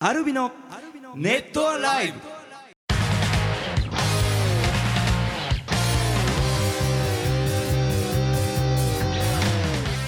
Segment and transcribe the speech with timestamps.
[0.00, 0.52] アルビの
[1.16, 2.20] ネットアライブ。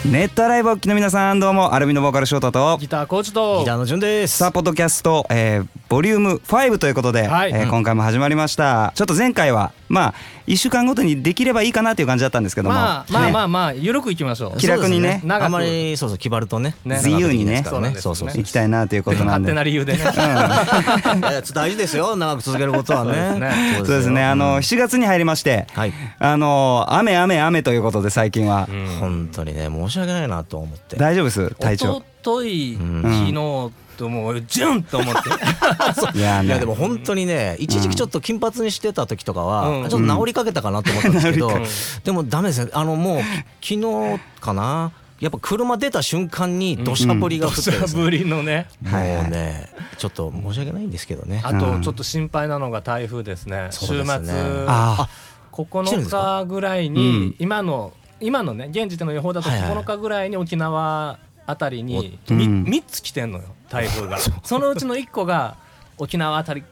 [0.08, 2.78] ネットアライブお聞きの皆さんどうもアルビのボーカルショートと。
[2.78, 3.58] ギターコーチと。
[3.58, 4.38] ギターの順です。
[4.38, 7.50] さあポッドキャスト、えー、ボリューム5ということで、はい。
[7.50, 8.92] えー今回も始まりました。
[8.94, 10.14] ちょっと前回はまあ
[10.46, 13.32] 1週間ごとにできればいいかなという感じだったんですけども、まあまあね。
[13.32, 14.56] まあまあ緩くいきましょう。
[14.56, 15.08] 気楽にね。
[15.08, 16.76] そうです長くあんまりそうそう決まるとね。
[16.84, 17.00] ね。
[17.02, 17.62] 自由にね。
[17.64, 17.80] そそうう。
[17.80, 17.80] そうそう。
[17.82, 19.98] なんですよね行きたいなということなん勝で手な理由でね。
[20.06, 22.14] いや大事ですよ。
[22.14, 23.40] 長く続けることはそうですね。
[23.40, 23.52] ね。
[23.78, 24.22] そうですね。
[24.22, 25.92] あの7月に入りまして、はい。
[26.20, 28.68] あの雨雨雨ということで最近は、
[29.00, 30.94] 本当にね申し訳ないなと思って。
[30.94, 31.94] 大丈夫です体調。
[31.96, 33.02] おとといん。
[33.02, 35.28] 昨日ともうジュンと思って。
[36.18, 36.48] いやね。
[36.48, 39.88] いやでも本当にね一時期ちょっと金髪にしてた時とかは、うん。
[39.88, 41.64] ちょっと治りかけたかなと思ったんですけど、うん
[42.04, 43.20] でもダメですねあのもう
[43.60, 48.02] 昨日かなやっぱ車出た瞬間に土砂降りが降ってですね。
[48.02, 48.68] ぶりのね。
[48.82, 49.68] もうね
[49.98, 51.42] ちょっと申し訳ないんですけどね。
[51.44, 53.68] あとちょっと心配なのが台風ですね。
[53.70, 54.26] 週そうですね。
[54.26, 54.34] 末。
[54.66, 55.08] あ
[55.52, 56.94] 9日ぐらいうん。
[56.94, 59.72] に今の今のね現時点の予報だとはいはい。
[59.72, 62.64] 9日ぐらいに沖縄あたりにおみうん。
[62.64, 64.18] 3つ来てんのよ台風が。
[64.44, 65.56] そのうちの1個が
[65.98, 66.62] 沖縄あたり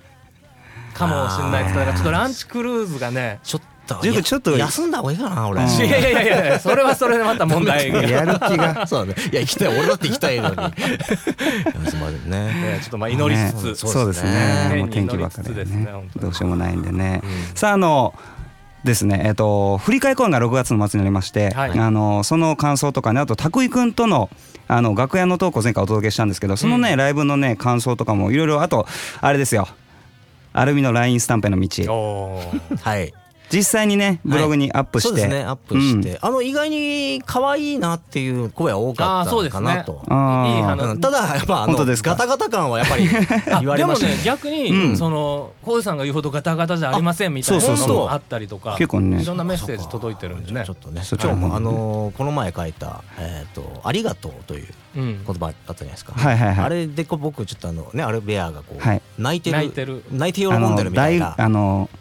[0.94, 3.68] かもしれないですからちょっとランチクルーズがねちょっと
[4.02, 8.02] ジュークちょっとや休んだ方がいいかな俺、うんいやいやいやいやそれはそれでまた問題が。
[8.04, 8.86] やる気が。
[8.86, 9.22] そうだね。
[9.32, 10.56] いや行きたい俺だって行きたいのに。
[11.84, 12.46] 休まるね。
[12.46, 13.74] ねちょっとまあ祈りつつ、ね。
[13.74, 14.88] そうですね。
[14.90, 15.88] 天気ばっかりね。
[16.16, 17.22] どうしようもないんでね、
[17.54, 18.14] さああの
[18.84, 21.78] ですねえっ、と振り替え公演が6月の末になりまして、はい。
[21.78, 24.28] あのその感想とかねあと拓井くんとの
[24.68, 28.86] あの楽屋のトークを前回お届けしたんですけどそのね、ライブのね感想とかもいろいろあと
[29.20, 29.66] あれですよ。
[30.52, 31.84] アルミの LINE スタンプへの道。
[32.80, 33.12] はい
[33.50, 39.66] 実際にねブログにアップして、そうですねアップして、あの意外に可愛いなっていう声は多かったあーそうですね。
[39.66, 40.84] かなと、あーいい話。
[40.84, 41.00] うん。
[41.00, 42.10] ただやっぱあの本当ですか？
[42.10, 43.08] ガタガタ感はやっぱり
[43.50, 44.06] あ言われました。
[44.06, 44.96] でもね逆に、うん。
[44.96, 47.96] その浩司さんが言うほどガタガタじゃありませんみたいなそうそうそう。
[47.96, 49.22] のもあったりとか結構ね。
[49.22, 50.64] いろんなメッセージ届いてるんでね。
[50.66, 51.02] ちょっとね。
[51.10, 54.66] 今日もあのーこの前書いた「えー、とありがとう」という
[54.96, 55.24] うん。
[55.24, 56.64] 言葉あったじゃないですか、はいはいはい。
[56.64, 59.02] あれでこう僕ちょっとあのねアルベアがこう、はい。
[59.18, 60.04] 泣いてる泣いてる。
[60.10, 61.34] 泣いて喜んでるみたいな。
[61.38, 61.98] あの大あのお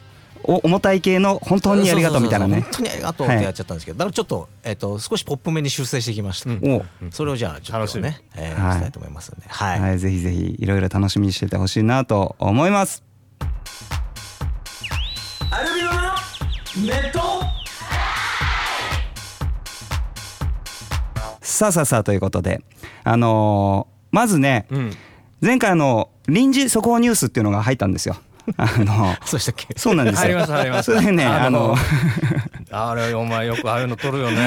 [0.48, 2.62] 重たい系の本当にありがとうみたいなね。
[2.62, 6.50] 本当にありがとうってやっちゃったんですけど、だからちょっと,、えっと少しポップめに修正してきました、
[7.12, 8.78] それをじゃあちょっとね、えーはい。
[8.78, 13.04] したいと思いますんではい、はい、ぜひぜひいろいろ楽しみにしててほしいなと思います。
[15.52, 15.98] アルビノの
[16.86, 17.20] ネット。
[21.42, 22.62] さあさあさあということで、
[23.04, 24.94] あのーまずね、うん。
[25.42, 28.16] 前回あの臨時速報ニュースっていうのが入ったんですよ。
[28.56, 29.68] あの そうでしたっけ？
[29.78, 30.20] そうなんですよ。
[30.22, 31.76] 入りました入りましたそれでね、あの
[32.72, 34.38] あれお前よくああいうの撮るよね。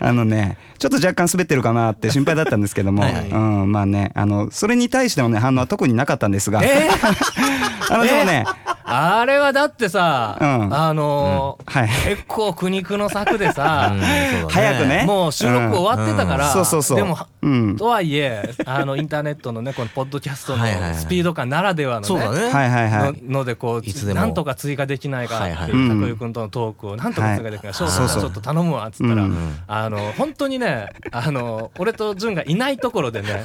[0.00, 3.28] あのね、ちょっと若干滑ってるかなって心配だったんですけども、はいはい。
[3.28, 6.88] うん、まあね、あの、それに対してのね、反応は特になかったんですが、え
[7.90, 8.46] あの、でもね、
[8.92, 10.74] あれはだってさ、うん。
[10.74, 11.88] あのーはい。
[12.08, 14.44] 結構苦肉の策でさ、 うんね。
[14.48, 16.52] 早くねもう収録終わってたから、うん。
[16.52, 16.96] そうそうそう。
[16.96, 17.76] でも、うん。
[17.76, 20.64] とはいえあのインターネットのねこのポッドキャストの
[20.94, 23.22] スピード感ならではのねはいはいはい。
[23.22, 29.58] ののでこうなんとか追加できないかっていうはいはい君とのトークをなんとか追加できない翔そうそう太ちょっと頼むわっつったら、うん。
[29.68, 30.69] あの本当にね
[31.12, 33.44] あの俺と潤がいないところでね、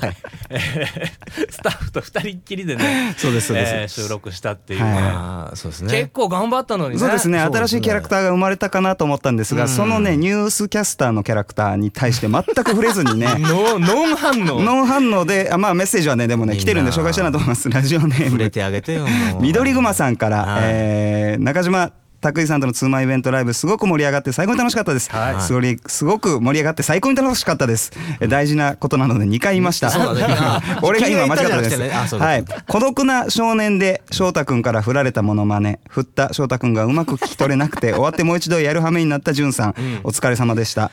[0.50, 3.74] えースタッフと二人っきりでねそうですそうです。
[3.76, 4.84] えー収録したっていう。
[4.84, 5.58] ね、はい。
[5.58, 5.92] そうですね。
[5.92, 7.00] 結構頑張ったのにね。
[7.00, 7.40] そうですね。
[7.40, 9.70] 新しいキャラクターが生まれたかなと思ったんですが、うん。
[9.70, 17.70] そのねニュースキャスターのキャラクターに対して全く触れずにねノ ノン反応ノン反応であまあメッセージはねでもね来てるんで紹介したいなと思います。
[17.70, 18.26] ラジオネーム。
[18.32, 19.06] 触れてあげてよ
[19.40, 20.62] 緑熊さんから、はい。
[20.66, 21.92] えー中島
[22.26, 25.42] 拓井さんとのツーマンイベントライブすごく盛り上がって最高に楽しかったです、はい。
[25.42, 27.92] すごいすごく盛り上がって最高に楽しかったです。
[28.20, 29.92] え大事なことなので2回言いました。
[30.82, 31.92] 俺が今間違ったです、ね。
[31.92, 32.46] あそうですはい。
[32.68, 35.80] 孤独な少年で翔太くんから振られたモノマネ。
[35.88, 39.54] 振った翔太くんがうまく聞き取れなくて終わってもう一度やる羽目になったじゅん。
[39.54, 40.92] さん、お疲れ様でした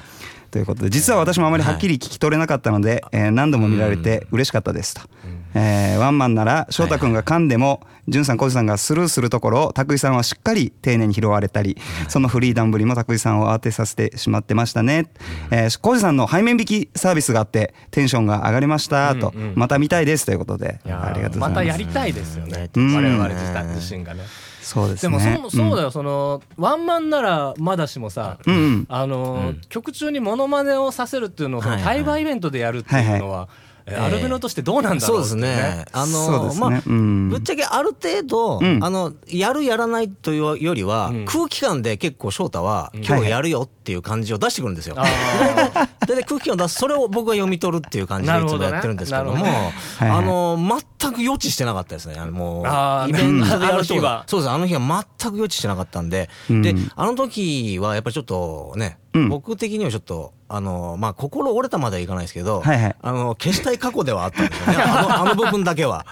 [0.52, 5.00] ということで実は私もあまりはっきり聞き取れなかったので、えー何度も見られて嬉しかったですと、
[5.54, 11.78] えーワンマンなら翔太くんが噛んでもじゅんさん浩司さんがスルーするところを拓井さんはしっかり丁寧に拾われたり
[12.08, 15.06] そのフリーダムぶりも拓井さんを慌てさせてしまってましたね。
[15.50, 21.38] えー浩司さんの背面引きサービスがあってテンションが上がりましたと、また見たいですということでありがとうございます。
[21.38, 22.94] またやりたいですよね、うん。
[22.94, 24.20] 我々自身がね。
[24.62, 28.54] そうですでねもそもそうだよ、そのワンマンならまだしもさ、うん。
[28.54, 28.86] うん。
[28.88, 35.84] あの曲中にモノマネをさせるっていうのをそのはいはい対バイベントでやるっていうのは、えアルビノとしてどうなんだろうそうですね。
[35.92, 36.60] あのそうですね。
[36.60, 37.28] まあ、うん。
[37.28, 38.78] ぶっちゃけある程度、うん。
[38.82, 41.24] あのやるやらないというよりは、うん。
[41.24, 43.04] 空気感で結構翔太は、ん。
[43.04, 44.94] 今日やるよっていう感じを出してくるんですよ。
[44.98, 49.72] あー大体空気感を出すそれを僕が読み取るっていう感じでいつもやってるんですけどもどね。
[50.00, 50.58] あの
[51.00, 52.16] 全く予知してなかったですね。
[52.18, 53.66] あのもうイベントで。
[53.66, 54.24] やる日は。
[54.26, 54.50] そうです。
[54.50, 56.62] あの日は全く予知してなかったんで、うん。
[56.62, 59.28] であの時はやっぱりちょっとね、うん。
[59.28, 62.96] 僕的にはちょっとあのまあ心折れたまではいかないですけど、はいはい。
[63.00, 64.76] あの消したい過去ではあったんですよね。
[64.82, 66.06] あのあの部分だけは。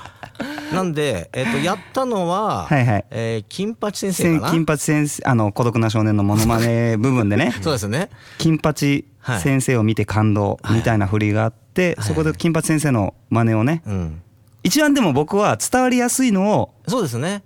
[0.72, 3.04] なんで、えっとやったのは、はいはい。
[3.10, 4.50] えー金八先生かな？
[4.52, 7.54] 金八先生あの孤独な少年のモノマネ部分でね。
[7.60, 8.08] そうですね。
[8.38, 9.04] 金八
[9.40, 12.06] 先生を見て感動みたいな振りがあって、はい。
[12.06, 13.82] そこで金八先生の真似をね。
[13.86, 14.22] うん。
[14.62, 17.42] 一番でも僕は伝わりやすいのをそうですね。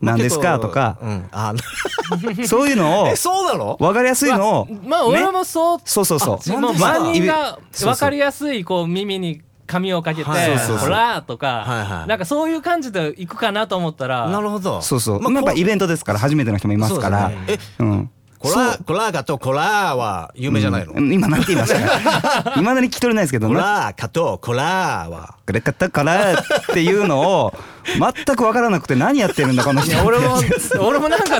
[0.00, 0.58] 何ですか？
[0.58, 0.98] とか。
[1.02, 1.26] うん。
[1.32, 1.54] あ、
[2.46, 3.76] そういうのを え、そうなの？
[3.80, 5.78] 分かりやすいのをまあ俺もそう。
[5.84, 6.78] そうそうそう。
[6.78, 12.08] 万人が分かりやすいこう耳に紙をかけて「はいほら」とか、はいはい。
[12.08, 14.82] なんかそういう感じでいくかなと思ったらなるほど。
[14.82, 17.28] そうそう、まあまあ、やっぱこイベントですから初めての人もいますから。
[17.30, 17.36] ね
[17.78, 18.10] うん。
[18.38, 21.10] コラ、コラーガとコラーは有名じゃないの、うん。
[21.10, 22.42] 今なんて言いました？
[22.52, 25.36] かいまだに聞き取れないですけどコなラーガとコラーは。
[25.46, 26.36] これ買ったからっ
[26.72, 27.54] ていうのを
[27.84, 30.02] 全く分からなくて何やってるんだこの人。
[30.04, 30.38] 俺も
[30.80, 31.36] 俺もなんか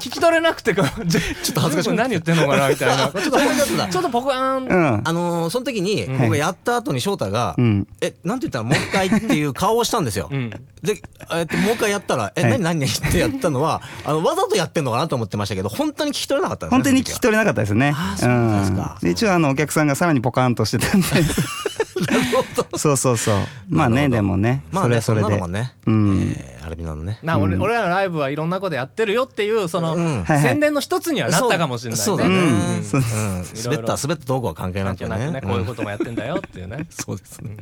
[0.00, 0.84] 聞き取れなくて ちょっ
[1.54, 2.96] と恥ずかしい何言ってんのかなみたいな。
[2.96, 3.38] ちょっとポ
[3.90, 5.02] ちょっとポカーン、うん。
[5.02, 7.88] あのーその時に、僕がやった後に翔太が、うん。
[8.02, 10.28] え、なんて言ったらもう一回っていう顔をしたんですよ。
[10.28, 10.50] ん。
[10.50, 11.00] で、
[11.32, 12.50] えっと、もう一回やったら、え、はい。
[12.52, 16.76] 何何何ってやったのは、あの、わざとやってんのかなと思ってましたけど、本当に聞き取れなかったんですね。
[16.76, 17.94] 本当に聞き取れなかったですね。
[17.96, 18.96] あーそうですか。
[19.00, 19.04] ん。
[19.04, 21.06] で一応あのお客さんがさらにポカーンとしてたんで
[22.76, 23.36] そうそうそう。
[23.68, 25.48] まあねでもねまあね、そそれはそれで。
[25.48, 26.34] ね、うん。
[26.36, 27.18] えーアルビノのね。
[27.22, 30.22] な俺俺らのライブはいろんなことやってるよっていうその、うん。
[30.22, 30.42] はいはい。
[30.42, 32.04] 宣伝の一つにはなったかもしれないね。
[32.04, 32.18] そう。
[32.18, 32.34] だね。
[32.34, 32.80] ううん。
[32.80, 32.84] ん。
[32.84, 33.02] そう
[33.64, 35.40] 滑った、滑ったどうこは関係なく関係なくね。
[35.40, 35.40] ね。
[35.40, 36.86] こういうこともやってんだよっていうね。
[36.90, 37.56] そうですね。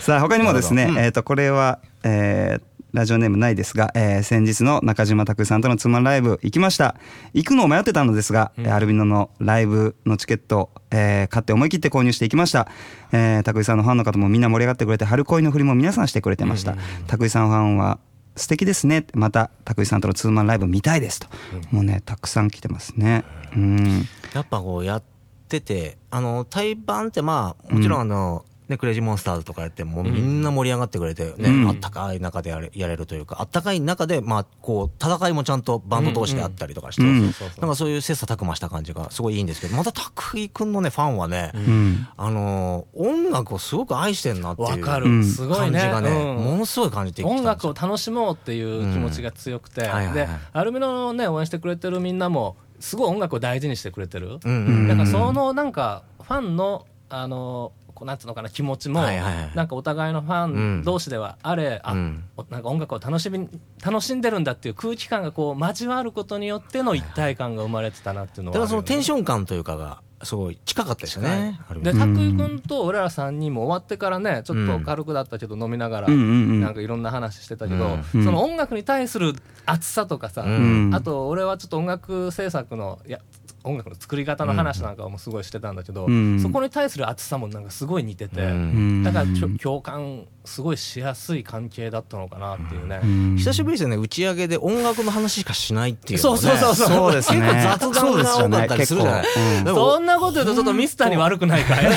[0.00, 2.62] さあ他にもですねえっとこれはえー
[2.92, 6.94] ラジオネームないですが、えー先日の中島拓さんとのツーマンライブ行きました。
[7.34, 12.68] 行くのを迷ってたのですが、えーアルビノのライブのチケット、えー買って思い切って購入していきました、
[13.12, 16.76] えー、拓さんのファンの方もみんな盛り上がってくれて春恋の振りも皆さんしてくれてました。
[17.06, 17.98] 拓さんファンは
[18.36, 19.04] 素敵ですね。
[19.14, 21.26] また拓さんとのツーマンライブ見たいですと、
[21.70, 23.24] もうねたくさん来てますね。
[23.54, 24.06] うん。
[24.32, 25.02] やっぱこうやっ
[25.48, 31.68] てて、あの、対バンってまあ、もちろんあの、ね、クレイジーモンスターズとかやってもうみんな盛り上がってくれて、ね、うん。
[31.68, 37.22] あったかい中でやれやれるというか、あったかい中で、まあ、こう、戦いもちゃんとバンド同士であったりとかして、うん。
[37.22, 42.06] なんかそういう切磋琢磨した感じがすごいいいんですけど、また拓井くんのね、ファンはね、うん。
[42.16, 46.44] あのー音楽をすごく愛してんなっていう感じがね、うん。
[46.44, 50.26] ものすごい感じてきた音楽を楽しもうっていう気持ちが強くて、うんはいはいはい。
[50.26, 62.24] でアルミノのね応援してくれてるみんなもすごい音楽を大事にしてくれてる、うんうんだからそのなんかファンのあのこうなんつうのかな気持ちも、はいはいはいなんかお互いのファン同士ではあれ、あうん。
[62.36, 63.48] おなんか音楽を楽しみ
[63.84, 71.60] 楽しんでるんだっていう空気感がこう交わることによっての一体感が生まれてたなっていうのはだからそのテンション感というかが、すごい近かったですよね。
[71.68, 71.92] ある意味。
[71.92, 76.20] で拓井君と俺ら3人も終わってからねちょっと軽くだったけど飲みながら、うんうん。
[76.20, 76.24] う
[76.54, 78.24] んなんかいろんな話してたけど、うん。
[78.24, 79.34] その音楽に対する
[79.66, 80.90] 熱さとかさ、うん。
[80.94, 83.20] あと俺はちょっと音楽制作のいや
[83.64, 86.40] 音楽の作り方の話なんかもすごいしてたんだけど、うん。
[86.40, 89.02] そこに対する熱さもなんかすごい似てて、うん。
[89.02, 89.26] だから
[89.58, 93.00] 共感すごいしやすい関係だったのかなっていうね。
[93.02, 93.36] うん。
[93.36, 96.18] 久しぶりですよね、打ち上げで音楽の話しかしないっていうね。
[96.18, 97.12] そうそうそうそう。
[97.12, 97.40] ですね。
[97.40, 99.22] 結構雑談が多かったりするじゃない。
[99.22, 99.28] ね
[99.66, 101.96] そんなこと言うとちょっとミスターに悪くないかいなん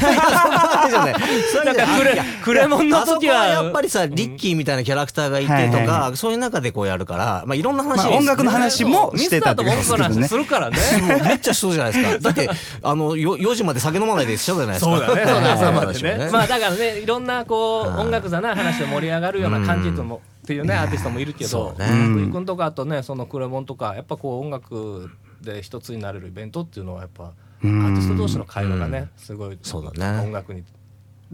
[1.75, 9.97] かクレクレモンの時はあそこはやっぱりさ、リッキーみたいなキャラクターがいてはいとか、そういう中でこうやるから、まあいろんな話まあ音楽の話もしてたってことですね。
[9.97, 10.77] ミスターとの話するからね。
[11.01, 11.27] もう。
[11.27, 12.19] めっちゃしそうじゃないですか。
[12.19, 12.49] だって、
[12.83, 14.91] あの、よ4時まで酒飲まないで一緒じゃないですか。
[14.91, 15.41] そうだね、そう
[15.73, 16.29] だね、ね。
[16.31, 25.09] まあだからね、いろんなこううん音楽座な話で盛り上がるような感じともっていうねアーティストもいるけど、福井君とかあとねそのクレモンとかやっぱこう音楽
[25.41, 27.27] で一つになれるイベントっていうのはやっぱア
[27.63, 27.85] うん。
[27.87, 30.19] ーティスト同士の会話がねすごいそうだね。
[30.21, 30.63] 音楽に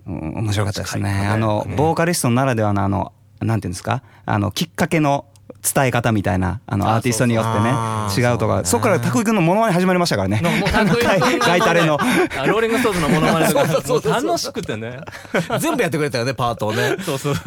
[0.06, 0.34] うん。
[0.36, 1.28] 面白かったですね。
[1.28, 4.04] あの、ボーカリストならではのあの、なんていうんですか？
[4.26, 5.26] あの、きっかけの
[5.74, 10.42] 伝え方みたいな、あの、あアーティストによってね、違うとか、そこから拓井君のモノマネ始まりましたからね。
[11.40, 11.98] ガイタレの。
[12.00, 13.54] あローリングストーンズのモノマネと
[14.04, 14.22] か。
[14.22, 15.00] 楽しくてね。
[15.60, 16.96] 全部やってくれたよね、パートをね。
[17.02, 17.36] そうそう。
[17.36, 17.42] す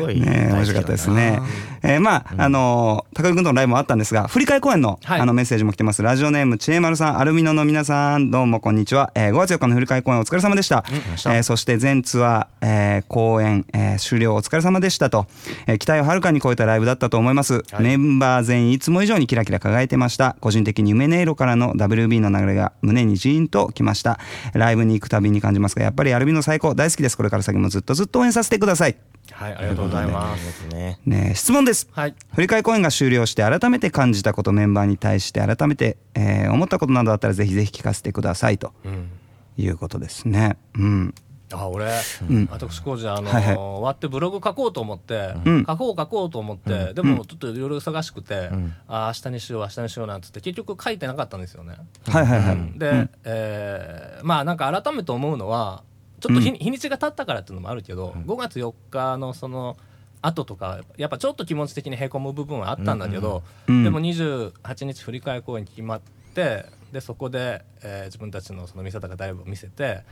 [0.00, 0.20] ごい。
[0.20, 1.40] ね面白かったですね。
[1.82, 5.20] えーまあ、あのー、高木君とのライブもあったんですが、振り替え公演の、はい。
[5.20, 6.02] あのメッセージも来てます。
[6.02, 9.12] ラジオネーム、ちえまるさん、 ALvinoの皆さん、どうもこんにちは。
[9.14, 10.84] えー5月4日の振り替え公演お疲れ様でした。
[10.88, 15.26] えーそして全ツアー、えー公演、えー終了お疲れ様でしたと、
[15.66, 17.82] えー期待をはるかに超えたライブだったと思います、はい。
[17.82, 20.36] メンバー全員いつも以上にキラキラ輝いてました。
[20.40, 24.18] 個人的に夢音色からの WB の流れが胸にジーンときました。
[24.54, 26.74] ライブに行くたびに感じますがやっぱりアルビノ最高。
[26.74, 27.16] 大好きです。
[27.16, 28.96] これから先もずっとずっと応援させてください。
[29.32, 30.66] はいありがとうございます。
[30.72, 31.88] ねねえ質問です。
[31.92, 32.14] はい。
[32.34, 39.08] 振り替え公演が終了して改めて感じたことメンバーに対して改めて、えー思ったことなどあったらぜひぜひ聞かせてくださいとうん。
[39.56, 40.56] いうことですね。
[40.74, 41.14] うん
[41.52, 42.48] あ俺、ん。
[42.50, 43.56] 私工事あの、はいはい。
[43.56, 45.64] 終わってブログ書こうと思って、うん。
[45.66, 48.74] 書こう書こうと思って、でもちょっといろいろ忙しくて、ん。
[48.88, 51.74] あ明日にしよう明日にしようなんつって結局書いてなかったんですよね。
[52.06, 53.10] はいはいはい、で、うん。
[53.24, 55.82] えーまあなんか改めて思うのは
[56.20, 59.76] ちょっと日,、日にちが経ったからっていうのもあるけど、5月4日のその
[60.22, 63.76] 後とかやっぱちょっと気持ち的にへこむ部分はあったんだけど、うん。
[63.76, 63.84] うん。
[63.84, 66.00] でも28日振り替え公演決まっ
[66.34, 70.02] てでそこで、えー自分たちのその見せたがライブを見せて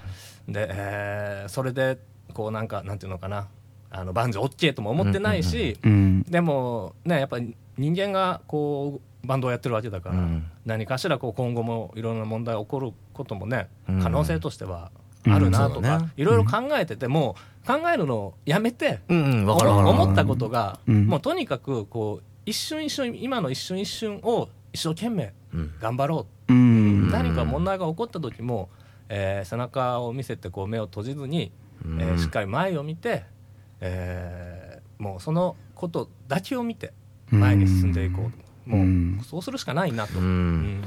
[0.48, 1.98] で、えーそれで
[2.34, 3.48] こうなんかなんていうのかな。
[3.90, 10.44] あの万事 OK とも思ってないし、うんでもねやっぱり人間がこうバンドをやってるわけだから、うん。
[10.66, 14.02] 何かしらこう今後もいろんな問題起こることもね、うん。
[14.02, 14.90] 可能性としては
[15.26, 17.36] あるなとかいろいろ考えてても
[17.66, 21.06] 考えるのをやめて、うんうん思ったことが、うん。
[21.06, 25.72] もうとにかくこう一瞬一瞬今の一瞬一瞬を一生懸命うん。
[25.80, 27.10] 頑張ろう、うん。
[27.10, 28.68] 何か問題が起こった時も、
[29.08, 31.52] えー背中を見せてこう目を閉じずに、
[31.84, 32.00] うん。
[32.00, 33.24] えーしっかり前を見て、
[33.80, 36.92] えーもうそのことだけを見て
[37.30, 38.30] 前に進んでいこ
[38.66, 39.18] う、もうん。
[39.20, 40.82] うそうするしかないなと、うん。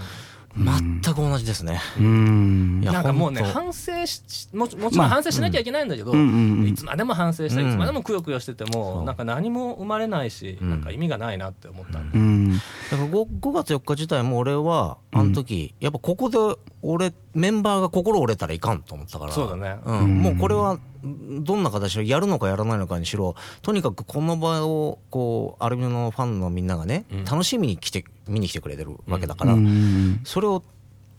[0.57, 1.01] うん。
[1.01, 1.79] 全く同じですね。
[1.97, 2.81] うん。
[2.83, 7.69] いやなんかもうね反省しもちもちろまあん反省しなきゃいけないんだけど、うんうんうんいつまでも反省して、うん。
[7.69, 10.69] いつまでもくよくよしてても、なんか何も生まれないし、うん。
[10.69, 12.49] なんか意味がないなって思ったんで、うん。
[12.51, 16.37] だから 5, 5月4日自体も俺はあの時、やっぱここで
[16.83, 19.31] 俺メンバーが心折れたらいかんと思ったから。
[19.31, 19.77] そうだね。
[19.85, 19.99] うん。
[19.99, 20.21] うん。
[20.21, 27.25] もうこれはどんな形でやるのかやらないのかにしろとにかくこの場をこうアルビノのファンのみんながね、うん。
[27.25, 30.21] 楽しみに来て見に来てくれてるわけだから、うん。
[30.23, 30.63] それを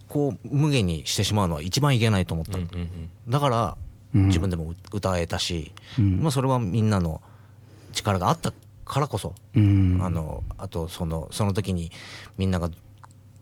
[0.08, 3.10] こう無限にしてしまうのは一番いけないと思った、うんうんうん。
[3.28, 3.76] だから
[4.14, 4.26] うん。
[4.26, 6.20] 自分でも歌えたし、うん。
[6.20, 7.20] まあ、それはみんなの
[7.92, 8.52] 力があった
[8.84, 10.00] からこそうん。
[10.02, 11.90] あのあとそのその時に
[12.36, 12.70] みんなが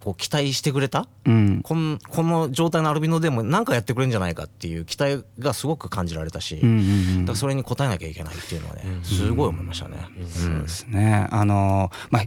[0.01, 1.07] こう期待してくれた？
[1.27, 1.61] うん。
[1.63, 7.19] こんこの状態のアルビノでも何かやってくれるんじゃないかっていう期待がすごく感じられたし、うんうんうん。
[7.21, 9.97] だからそれに応えなきゃいけないっていうのはね、すごい思いましたね。
[10.29, 11.29] そうですね。
[11.31, 12.21] あのーま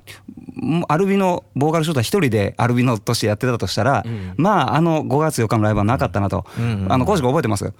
[0.88, 4.34] あ、アルビノ、ボーカルショートは一人でアルビノとしてやってたとしたら、うん。
[4.38, 6.46] まあ、あの5月4日のライブはなかったなと。
[6.58, 7.74] うんあの、コーチが覚えてます、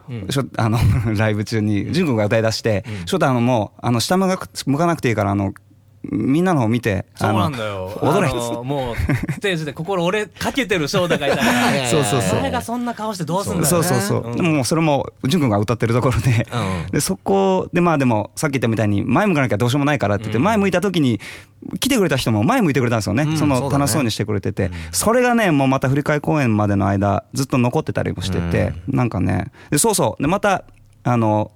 [0.58, 0.80] あの、
[1.18, 5.54] ライブ中に、ジュン君が歌い出して、ショートあの、もう、あの、下向かなくていいから、あの、
[6.12, 7.98] みんなの方見て、そうあのなんだよ。
[8.02, 8.34] 踊れ
[8.64, 8.96] もう
[9.34, 11.88] ステージで心折れかけてる翔太がいたから。
[11.88, 12.40] そうそうそう。
[12.40, 14.36] 誰がそんな顔してどうすんだよ、ね、そうそうそう、ん。
[14.36, 16.92] でもそれも潤君が歌ってるところで,、うん。
[16.92, 20.44] でそこでまあでもさっき言ったみたいに前向かなきゃどうしようもないからって言って、うん。
[20.44, 21.22] 前向いた時に
[21.80, 23.82] 来てくれた人も前向いてくれたんですよね、そのうんそうだね。
[23.82, 24.72] 楽しそうにしてくれてて。
[24.92, 29.52] そ,、れがねもうまた振り替え公演までの間ずっと残ってたりもしてて、なんかね。
[29.70, 30.22] でそうそう。
[30.22, 30.66] でまた
[31.04, 31.52] あの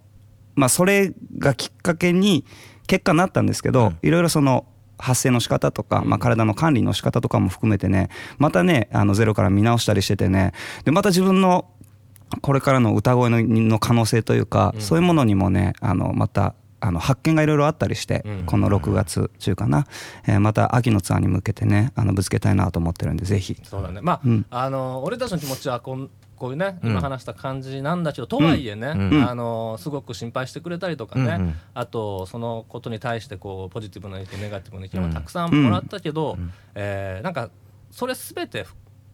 [0.55, 2.45] まあそれがきっかけに
[2.87, 4.65] 結果になったんですけど、いろいろその
[4.97, 10.53] 発声の仕方とか、まあ、体の管理の仕方とかも含めてねまたねあのゼロから見直したりしててね
[10.85, 11.69] でまた自分の
[12.41, 18.43] これからの歌声のの可能性というか、そういうものにもねあのまたあの発見がいろいろあったりして、うん。
[18.45, 19.87] この6月中かな、
[20.27, 23.57] えーまた秋のツアーに向けてねあのぶつけたいなと思ってるんでぜひ。
[23.63, 24.01] そうだね。
[24.01, 24.45] まあ、うん。
[24.49, 26.91] あの俺たちの気持ちはこんこういうねうん。
[26.91, 29.29] 今話した感じなんだけど、とはいえね、うん。
[29.29, 36.37] あのすごく心配してくれたりとかね、あとそのことに対してこうポジティブな意見ネガティブな意見もたくさんもらったけど、
[36.75, 37.49] えーなんか
[37.91, 38.65] それすべて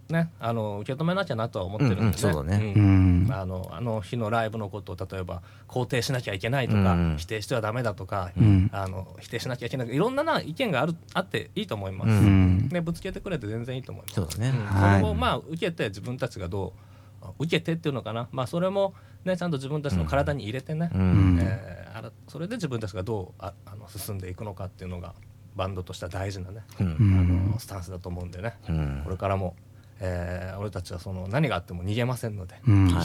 [0.10, 2.74] ねあの受け止めなきゃなとは思ってるんで、うんうんそうだね。
[2.76, 3.28] うん。
[3.32, 7.16] あのあの日のライブのことを例えば肯定しなきゃいけないとか、うん。
[7.18, 8.70] 否定してはダメだとか、ん。
[8.72, 14.16] あの否定しなきゃいけないいろんなな意見があるあっていいと思います、ね、ぶつけてくれて全然いいと思います。
[14.16, 14.50] そうだね。
[14.50, 14.66] ん。
[14.66, 15.00] はい。
[15.00, 16.93] それをまあ受けて自分たちがどう
[17.40, 18.94] 受けてっていうのかな、まあ、それも、
[19.26, 21.40] ね、ちゃんと自分たちの体に入れてね、うん。
[21.42, 25.14] えーあらそれで自分たちがどうああの進んでいくのかっていうのが
[25.56, 26.88] バンドとしては大事なね、うん。
[26.88, 27.50] うん。
[27.50, 29.02] あのスタンスだと思うんでね、うん。
[29.04, 29.56] これからも、
[30.00, 32.56] えー俺たちはその何があっても逃げませんので、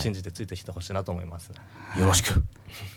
[0.00, 1.52] 信じてついてきてほしいなと思います、
[1.98, 2.42] よろしく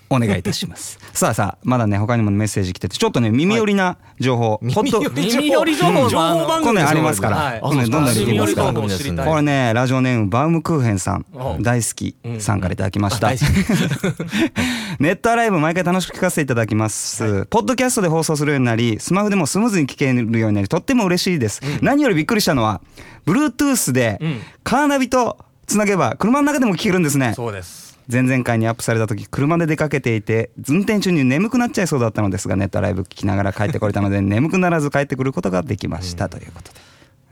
[0.09, 0.99] お願いいたします。
[1.13, 4.99] さあさあ、まだね、他にもメッセージ来てて、ちょっとね、耳寄りな情報、はいほんと。
[5.09, 7.59] 耳寄り情報情報番組ありますから、はい。
[7.61, 8.63] これねどんどんできますか？
[8.63, 11.25] らこれね、ラジオネームバウムクーヘンさん。
[11.33, 13.27] お、大好きさんからいただきました。
[13.27, 13.45] 大好
[14.99, 17.45] ネットアライブ毎回楽しく聞かせていただきます。
[17.49, 21.61] ポッドキャストで放送するようになり、スマホでもスムーズに聞けるようになり、とっても嬉しいです。
[21.81, 22.81] 何よりびっくりしたのは、
[23.25, 24.41] Bluetooth でうん。
[24.63, 25.37] カーナビと
[25.67, 27.33] つなげば、車の中でも聞けるんですね。
[27.35, 36.29] そうです前々回にアップされた時車で出かけていて運転中に眠くなっちゃいそうだったのですがネットライブ聞きながら帰ってこれたので 眠くならず帰ってくることができました。
[36.29, 36.79] ということで、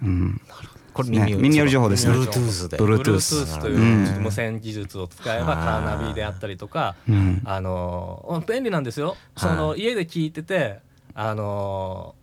[0.04, 0.42] うん、
[0.94, 2.14] これね耳寄り情報ですね。
[2.14, 2.78] Bluetooth で。
[2.78, 7.42] Bluetooth Bluetooth という無線技術を使えばカーナビであったりとか、うん。
[7.46, 10.80] あの便利なんですよ、その家で聞いてて
[11.14, 12.16] あの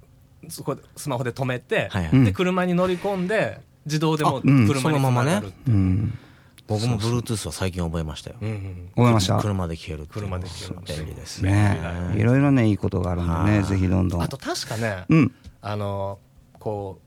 [0.48, 1.90] そこでスマホで止めて、
[2.24, 6.18] で車に乗り込んで自動でも車につながる、うん、
[6.66, 8.36] 僕も Bluetooth は最近覚えましたよ。
[8.36, 9.38] 覚えました？
[9.38, 11.80] 車で聞ける車で聞ける便利ですね
[12.16, 12.22] い。
[12.22, 13.64] ろいろねいいことがあるんでねはい。
[13.64, 14.22] ぜひどんどん。
[14.22, 15.34] あと確かね、うん。
[15.62, 16.18] あの
[16.58, 17.00] こ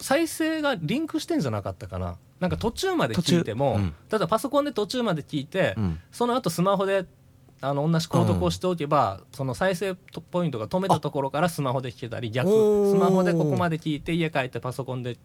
[0.00, 2.16] う再生がリンクしてんじゃなかったかな。
[2.40, 3.82] なんか途中まで聞いても、途中。
[3.82, 3.94] うん。
[4.08, 5.98] ただパソコンで途中まで聞いて、うん。
[6.12, 7.04] その後スマホで
[7.60, 12.48] あの同じ購読をしておけば、その再生ポイントが止めたところからスマホで聞けたり逆。
[12.48, 15.18] スマホでここまで聞いて家帰ってパソコンで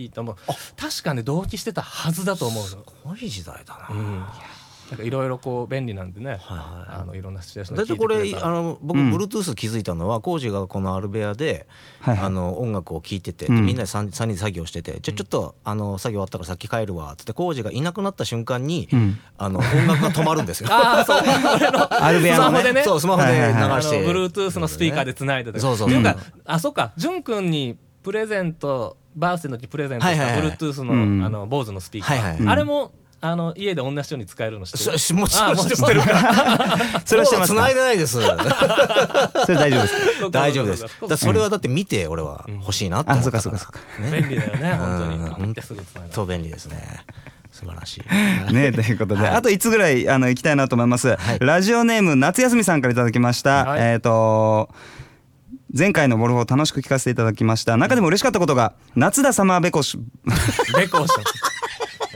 [0.00, 0.36] 聞いても
[0.76, 2.68] 確かね同期してたはずだと思うの。
[2.68, 4.24] すごい時代だな、うん。
[4.90, 6.44] なんかいろいろこう便利なんでね、はいは
[6.88, 9.14] いあのいろんなシチュエーションだってこれあの僕うん。
[9.14, 11.68] Bluetooth 気づいたのは浩司がこのアルベアで
[12.00, 12.26] はいはい。
[12.26, 13.66] あの音楽を聴いてて、うん。
[13.66, 19.18] みんなで 3, 人で作業してて、じゃあちょっとあの作業終わったから先帰るわっつって浩司がいなくなった瞬間に、うん。
[19.38, 20.68] あの音楽が止まるんですよ。
[20.74, 21.20] ああそう。
[21.22, 22.50] アルベアのね。
[22.50, 22.82] スマホでね。
[22.82, 23.82] そうスマホで流はいはいはい。
[23.82, 26.92] Bluetooth のスピーカーでつないでてそうそうっていうかうんあそっか。
[26.96, 30.56] 潤くんにプレゼントバースデーの時プレゼントしたはいはいはい。
[30.56, 31.24] Bluetooth の,、うん。
[31.24, 35.18] あの BOSE のスピーカー、あれもあの家で同じように使えるの知ってる？
[35.20, 36.00] もちろん知ってる。
[36.00, 36.78] から。
[37.04, 38.14] それはしていでないです。
[38.14, 38.26] それ
[39.56, 40.30] 大丈夫ですか？
[40.30, 40.86] 大丈夫です。
[41.06, 44.98] だそれはだって見て俺は欲しいなって思ったあそうかそうかそう 便利だよね本
[45.36, 45.48] 当うん。
[45.50, 45.56] に
[46.10, 47.04] そう便利ですね。
[47.52, 48.00] 素晴らし
[48.50, 48.54] い。
[48.54, 49.34] ねということで、はい。
[49.34, 51.38] あと5つぐらいあの行きたいなと思います、はい。
[51.40, 53.80] ラジオネーム夏休みさんからいただきました、はい。
[53.82, 54.70] えっ、と
[55.72, 57.76] 前回のボルフを楽しく聞かせていただきました。
[57.76, 59.98] 中でも嬉しかったことが夏田サマーベコシ
[60.76, 61.24] ベコーション。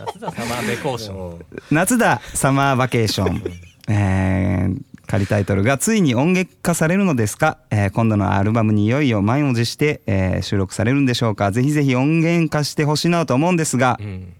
[0.06, 1.46] 夏田様ベコーション。
[1.70, 3.42] 夏田サマーバケーション、
[3.88, 11.52] えー仮タイトルがついに音楽化されるのですか、えー今度のアルバムにいよいよ満を持して、えー収録されるんでしょうか？
[11.52, 14.32] ぜひぜひ音源化してほしいなと思うんですが、うん。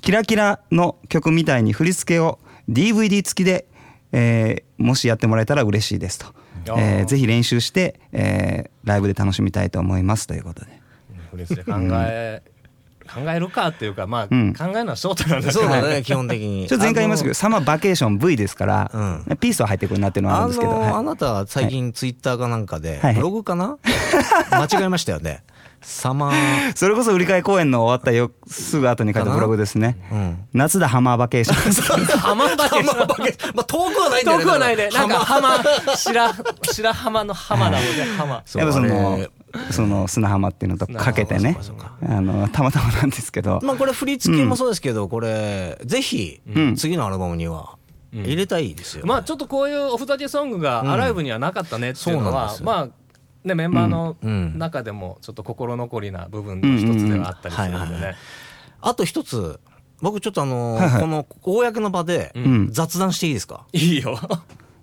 [0.00, 2.38] キラキラの曲みたいに振り付けを
[2.70, 3.66] DVD 付きで、
[4.12, 6.26] えーもしやってもらえたら嬉しいですと、
[6.78, 10.80] えーぜひ練習して、えーライブで楽しみたいと思いますということで。
[11.30, 12.42] フリースで考え、
[13.12, 14.54] 考えるかっていうかまあ、うん。
[14.54, 15.60] 考えるのは翔太なんだけど。
[15.60, 16.66] そうだね、基本的に。
[16.68, 18.90] ちょっと前回言いましたけどサマーバケーション V ですから、
[19.30, 23.76] うピースは入ってくるなっていうのはあるあんですけど、の、あはいなた最近ツイッターかなんかではい、ブログかな？
[24.50, 25.42] 間違えましたよね。
[25.82, 29.96] サマー、それこそ売り買い公演の終わったよすぐ後に書いたブログですね。
[30.12, 30.46] うん。
[30.52, 32.04] 夏田ハマーバケーション。
[32.20, 33.54] 浜バケーション。
[33.54, 34.44] まあ遠くはないんだよね。
[34.44, 36.30] 遠くはないでなんか浜浜白
[36.62, 38.62] 白浜の浜なので浜そう。
[38.62, 39.30] やっぱそあのれ。
[39.70, 41.56] その砂浜っていうのとかけてね。
[42.06, 47.76] あのたまたまなんですけど、まあこれ振り付けもそうですけど、これ、ぜひん、次のアルバムには
[48.12, 49.06] 入れたいですよ。
[49.06, 52.88] まあちょっとこういうおふざけソングがアライブにはなかったねっていうのは、そうなんまあ
[53.44, 58.14] ねメンバーのうん中でもちょっと心残りな部分の一つではあったりするんでね。
[58.80, 59.60] あと一つ、
[60.00, 61.00] 僕ちょっとあのはいはい。
[61.00, 62.70] この公の場でん。
[62.70, 63.66] 雑談していいですか？
[63.72, 64.18] いいよ。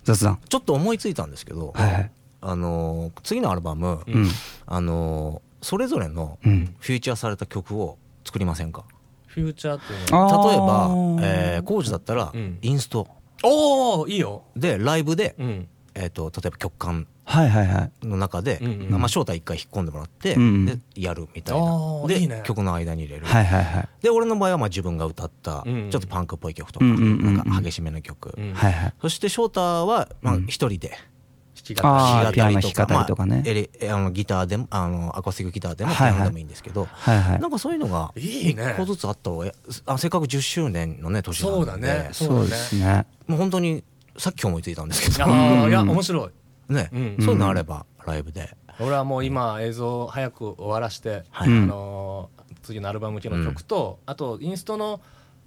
[0.03, 0.39] 雑談。
[0.47, 2.11] ちょっと思いついたんですけど、はいはい。
[2.41, 4.27] あの次のアルバム、うん。
[4.65, 6.75] あのそれぞれのうん。
[6.79, 8.85] フューチャーされた曲を作りませんか？
[9.25, 10.49] フューチャーっていうのは？
[10.49, 12.59] 例えばえー、コージだったらうん。
[12.61, 13.07] インスト。
[13.43, 14.43] おおいいよ。
[14.55, 15.67] でライブで、うん
[15.99, 18.07] えー、と例えば曲間はいはいはい。
[18.07, 22.41] の中で、うんうんまあ、正体一回引っ込んでもらって、うんでやるみたいあなでーいいね。
[22.45, 23.89] 曲の間に入れる、はいはいはい。
[24.01, 25.89] で俺の場合はまあ自分が歌ったうんうん。
[25.91, 27.37] ちょっとパンクっぽい曲とか,、うんうんうんうん。
[27.37, 28.53] なんか激しめの曲、うん。
[28.53, 28.93] はいはい。
[29.01, 30.07] そして翔太は
[30.47, 33.35] 一人で弾き語りあー弾き語りピアノ弾き語りとかね。
[33.37, 36.21] まあエレあのギターでもあのアコースティックギターでもピはいはい。
[36.21, 37.39] アノでもいいんですけど、はいはい。
[37.41, 38.71] なんかそういうのがいいね。
[38.73, 39.51] 一個ずつあった方が
[39.87, 41.59] あせっかく10周年のね年なので。
[41.59, 42.09] そうだね。
[42.13, 43.05] そうですね。
[43.27, 43.83] もう本当に
[44.17, 45.29] さっき思いついたんですけど。
[45.29, 46.25] いや面白
[46.69, 46.73] い。
[46.73, 47.17] ね、うん。
[47.19, 51.47] そういうのあればライブで、俺はもう今映像早く終わらして、はい。
[51.47, 54.99] あのー次のアルバム系の曲と、あとインストの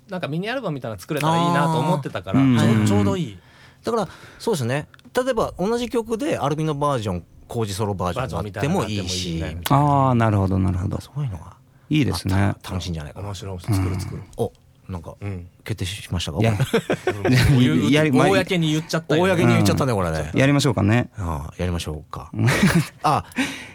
[0.09, 2.41] なんかミニアルバムみたいなの作れたらいいなと思ってたから
[2.87, 3.39] ちょうどいい。
[3.85, 4.89] だからそうですね。
[5.15, 9.43] 例えば同じ曲でアルビノバージョン工事ソロバージョンがあってもいいし。
[9.69, 11.01] あああなるほどなるほど。
[11.01, 11.57] そういうのが。
[11.91, 12.55] いいですね。
[12.63, 13.27] 楽しいんじゃないかな。
[13.27, 13.53] 面白い。
[13.53, 14.01] 面白い作る。
[14.01, 14.53] 作るお
[14.91, 15.49] なんかうん。
[15.65, 16.39] 決定しましたか？
[16.39, 16.53] うんや。
[18.05, 20.31] りまあ公に言っちゃったよね公に言っちゃったねこれね。
[20.35, 21.11] やりましょうかね。
[21.17, 22.31] ああやりましょうか。
[23.03, 23.25] あ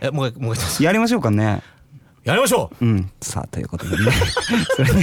[0.01, 1.61] えもうもうやりましょうかね。
[2.23, 2.85] やりましょう。
[2.85, 3.11] ん。
[3.21, 4.11] さあということでね。
[4.75, 4.93] それ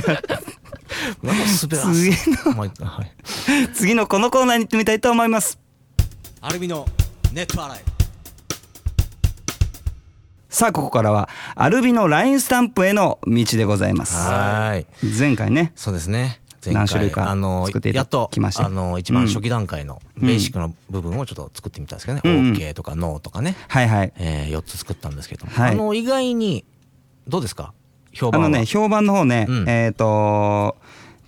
[1.76, 1.92] では。
[1.92, 2.10] 次
[2.44, 2.52] の。
[2.56, 3.12] まあはい。
[3.74, 5.58] 次のこのコーナーに行ってみたいと思います。
[6.40, 6.86] アルビノ
[7.32, 7.91] ネットアライ
[10.52, 14.14] さあここからはアルビの LINE スタンプへの道でございます。
[14.16, 15.18] はーい。
[15.18, 16.42] 前回ねそうですね。
[16.62, 24.12] 前回何種類かあの作っていただやっときましてあの一番初期段階のベーシックの部分をちょっと作ってみたんですけどね、うん OK とか NO とかね、はいはい。
[24.18, 25.72] え4つ作ったんですけども、はい。
[25.72, 26.66] あの意外に
[27.26, 27.72] どうですか？
[28.12, 28.46] 評判は。
[28.46, 29.68] あのね評判の方ね、うん。
[29.70, 30.76] えっ、と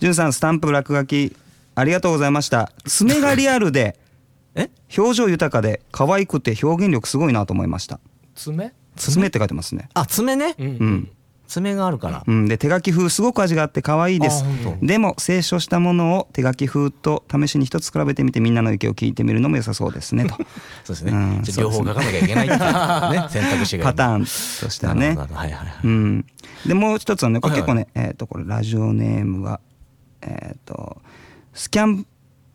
[0.00, 1.34] じゅんさんスタンプ落書き
[1.74, 2.70] ありがとうございました。
[2.84, 3.98] 爪がリアルで
[4.54, 4.68] え？
[4.98, 7.98] 表情豊かで可愛くて表現力すごいなと思いました。
[8.34, 8.74] 爪？
[8.96, 9.88] 爪って書いてますね。
[9.94, 10.66] あ爪ね、うん。
[10.66, 11.10] うん。
[11.46, 14.42] 爪があるから、うん、で手書き風すごく味があって可愛いです。
[14.42, 20.34] あ本当でも清書したものを手書き風と試しに一つ比べてみてみんなの意見を聞いてみるのも良さそうですねと。
[20.84, 21.42] そうですね、うん。
[21.56, 23.28] 両方書かなきゃいけないね。
[23.30, 24.26] 選択肢がパタンーンと
[24.70, 25.08] してはね。
[25.08, 26.26] はいはいはい、うん、
[26.66, 29.60] でもう一つはねこれはいはい結構ね、えっ、とこれラジオネームが
[30.22, 31.00] えっ、と
[31.52, 32.06] スキャン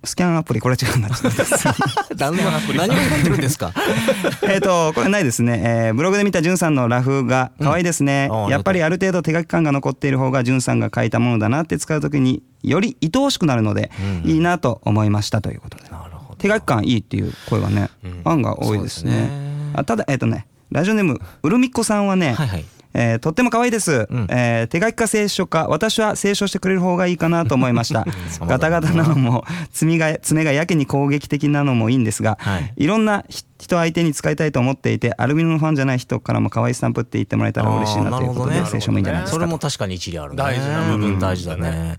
[0.04, 1.44] スキャンアプリこれ違うんだちょっと
[2.16, 3.74] 何を言ってるんですか？
[4.48, 13.92] えっとこれないですね、えーブログで見たじゅんさんのラフが可愛いですね、うんやっぱりある程度手書き感が残っている方がじゅんさんが書いたものだなって使う時により愛おしくなるので、
[14.24, 14.30] うん。
[14.30, 15.84] いいなと思いましたということで。
[15.90, 16.36] なるほど。
[16.36, 18.22] 手書き感いいっていう声はね、うん。
[18.26, 19.12] 案が多いですね。
[19.12, 19.30] すね。
[19.76, 24.28] あただえっ、とねラジオネームうるみっこさんはね、はいはいえーとっても可愛いです、うん。
[24.30, 25.68] えー手書きか清書か。
[25.68, 28.06] 私は清書してくれる方がいいかなと思いました。
[28.42, 32.74] ガタガタなのも爪が爪がやけに攻撃的なのもいいんですが、はい。
[32.78, 38.68] いろんなひ人相手に使いたいと思っていてアルビノのファンじゃない人からも可愛いスタンプって言ってもらえたら嬉しいなということでね。
[38.68, 39.44] 清書もいいんじゃないですそか。
[39.44, 40.38] とれも確かに一理あるね。
[40.38, 41.14] 大事な部分。
[41.14, 41.72] うん大事だね。
[41.72, 41.98] ね。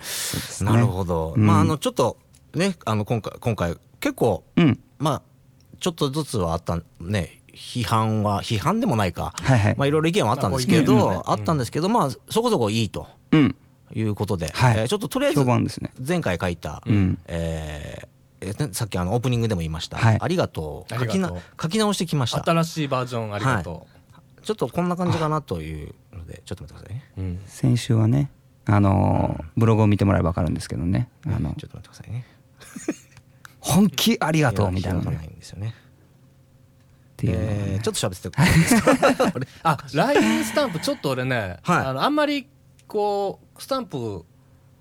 [0.63, 1.47] なるほど、うん。
[1.47, 2.17] まああのちょっと
[2.55, 4.81] ねあの今回今回結構うん。
[4.99, 5.23] まあ
[5.81, 9.75] ちょっとずつはあったね批判は批判でもないか、はいはい。
[9.77, 13.07] まあいろいろ意見はあったんですけど、まあったんですけどまあそこそこいいと。
[13.33, 13.55] うん。
[13.93, 14.79] いうことで、はい。
[14.79, 15.45] えーちょっととりあえず
[16.07, 17.19] 前回書いた、うん。
[17.27, 20.19] えーさっきあのオープニングでも言いました、はい。
[20.19, 20.95] ありがとう。
[20.95, 21.63] 書きなありがとう。
[21.63, 22.43] 書き直してきました。
[22.43, 23.87] 新しいバージョンありがと
[24.43, 27.05] ちょっとこんな感じかなというのでちょっと待ってくださいね。
[27.19, 27.41] う、うん。
[27.47, 28.31] 先週はね
[28.65, 31.11] あのーブログを見てもらえば分かるんですけどね。
[31.27, 31.55] あの。
[31.59, 32.25] ちょっと待ってくださいね。
[33.59, 35.17] 本気ありがとうみたいなのね。
[35.17, 35.75] 開かないんですよね
[37.21, 41.87] っていうえーちょっと喋っててあ LINE スタンプちょっと俺ね、はい。
[41.87, 42.49] あのあんまり
[42.87, 44.25] こうスタンプの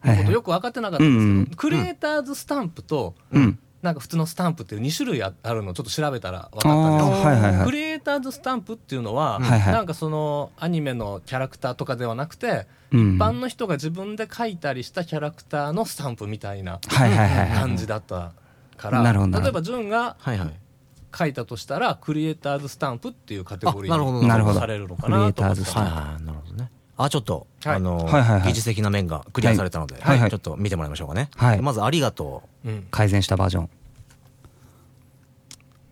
[0.02, 0.18] はいはい。
[0.20, 1.46] ことよく分かってなかったんですけど、うんうん。
[1.48, 3.60] クリエイターズスタンプと、うん。
[3.82, 7.66] なんか普通のスタンプっていう2種類ああるのをちょっと調べたら分かったんですあーはいはいはい。
[7.66, 9.74] クリエイターズスタンプっていうのは、はいはい。
[9.74, 13.16] なんかそのアニメのキャラクターとかではなくて、うん。
[13.16, 18.34] 一般の人が自分で描いたりしたキャラクターのスタンプみたいなはいはいはいはい感じだった
[18.78, 19.46] から、なるほどなるほど。
[19.46, 20.54] 例えば潤がはいはい
[21.16, 24.60] 書いたとしたらクリエイターズスタンプっていうカテゴリあなるほどーになるほど。
[24.60, 26.72] されるのかなクリエイターズスタンはいはいなるほどね。
[26.98, 27.76] あちょっと、はい。
[27.78, 28.42] あの、はいはいはい。
[28.50, 30.20] 技術的な面がクリアされたので、はい。
[30.20, 31.62] はいちょっと見てもらいましょうかね、はい。
[31.62, 32.70] まずありがとう。
[32.70, 32.88] ん。
[32.92, 33.70] 改善したバージョン。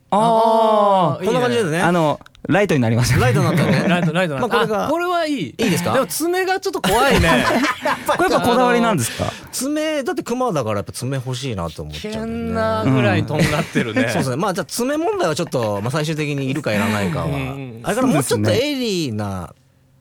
[0.10, 1.82] あーこんな感じですね。
[1.82, 3.86] あのライトになりましたうライトになったよね。
[3.90, 5.46] ライトライトなまあこれこれはいい。
[5.46, 5.94] いいですか？
[5.94, 7.46] でも爪がちょっと怖いね。
[8.18, 9.32] これやっぱこだわりなんですか？
[9.52, 14.36] 爪だってクマだからやっぱ爪欲しいなと思っち危ゃうん険だよねなぐらいとんがってるね、そうですね。
[14.38, 17.26] まあじゃあ爪問題はちょっと、まあ、最終的にいるかいらないかは。
[17.26, 18.72] うんあれからもうちょっとそうですね。
[18.72, 18.76] 鋭
[19.08, 19.54] 利な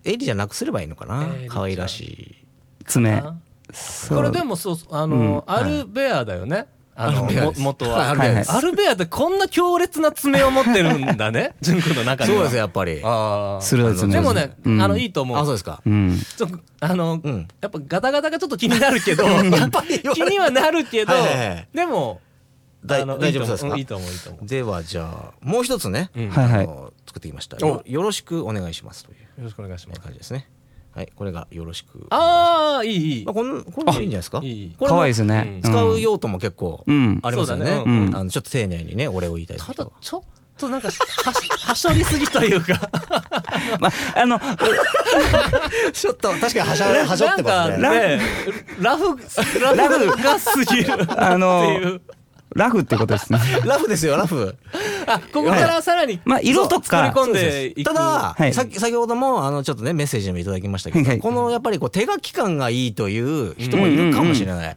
[0.04, 1.26] 鋭利じゃなくすればいいのかな？
[1.48, 2.36] 可愛らしい。
[2.86, 3.10] 爪。
[3.14, 3.34] あ
[3.72, 5.54] そうこれでもそうあの、うん。
[5.54, 6.66] アルベアだよね、
[6.98, 7.60] あのもアルベアです。
[7.60, 8.52] 元は、はいアルベアです。
[8.52, 11.54] アルベアってこんな強烈な爪を持ってるんだね。
[11.60, 12.38] 純君の中では。
[12.38, 13.00] そうですよやっぱり。
[13.04, 13.60] あー。
[13.60, 14.82] 鋭い爪でもね、うん。
[14.82, 15.38] あのいいと思う。
[15.38, 15.82] あそうですか。
[15.84, 16.18] うん。
[16.36, 17.48] ちょっとあの、うん。
[17.60, 21.12] やっぱガタガタがちょっと気になるけどやっぱり気にはなるけど、
[21.74, 22.20] でも
[22.84, 23.76] 大丈夫そうですか？
[23.76, 26.30] いいと思ういいと思うではじゃあもう一つね、うん。
[26.30, 26.64] はいはい。
[26.64, 27.56] あの作ってきました。
[27.58, 29.40] よよろしくお願いしますというう。
[29.40, 30.00] よろしくお願いします。
[30.00, 30.48] 感じですね
[30.96, 32.06] はいこれがよろしく。
[32.08, 33.24] ああいいいい。
[33.26, 34.40] まあ、こんこれもいいんじゃないですか？
[34.88, 35.60] 可愛いですね。
[35.62, 35.70] うん。
[35.70, 37.20] 使う用途も結構うん。
[37.22, 38.06] ありますよね,、そうだね。
[38.06, 38.16] うん。
[38.16, 40.22] あのちょっと丁寧にねお礼を言いたいただちょっ
[40.58, 40.98] となんかはし
[41.68, 42.88] はしょりすぎというか。
[43.78, 44.40] まああの
[45.92, 47.78] ちょっと確かにはしゃはしょってますね。
[47.78, 48.20] なんかね
[48.80, 49.04] ラフ
[49.60, 52.00] ラフがすぎるあのっていう
[52.56, 53.38] ラフってことですね。
[53.64, 54.56] ラフですよラフ。
[55.06, 57.04] あここからさらにまあ色とか。
[57.04, 57.88] 作り込んでいく。
[57.88, 58.52] ただ、はい。
[58.54, 64.76] さっき先ほどもあのちょっとねメッセージでもいただきましたけど、はいこのやっぱりこう手書き感がいいという人もいるかもしれない、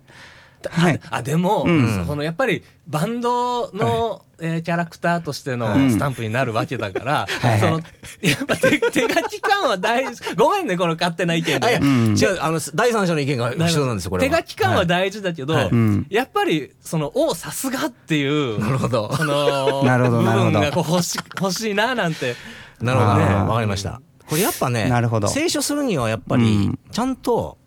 [0.70, 1.00] はい。
[1.10, 2.06] あでも、うん。
[2.06, 7.60] そのやっぱりバンドの、えーキャラクターとしてのうんスタンプになるわけだから、 はい。
[7.60, 7.82] その
[8.22, 10.22] やっぱ手 手書き感は大事。
[10.36, 12.18] ごめんねこの勝手な意見あいや、で、ん。
[12.18, 14.38] 違うあの第三者の意見が必要なんですよこれは。
[14.38, 15.70] 手書き感は大事だけど、はい。
[15.70, 16.08] うん。
[16.10, 19.14] やっぱりそのおさすがっていうなるほど。
[19.16, 20.52] そのなるほど部なるほど。
[20.52, 22.36] 分がこう欲し 欲しいななんて。
[22.82, 23.16] なるほど。
[23.18, 24.02] ねわかりました。
[24.28, 25.28] これやっぱねなるほど。
[25.28, 26.80] 清書するにはやっぱりうん。
[26.92, 27.58] ちゃんと、